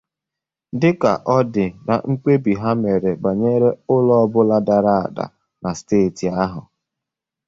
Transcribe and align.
dịka 0.81 1.11
ọ 1.35 1.37
dị 1.53 1.65
na 1.87 1.95
mkpebi 2.09 2.53
ha 2.61 2.69
mèrè 2.81 3.11
banyere 3.23 3.69
ụlọ 3.95 4.13
ọbụla 4.23 4.57
dara 4.67 4.93
àdà 5.05 5.25
na 5.61 5.69
steeti 5.79 6.25
ahụ 6.43 6.61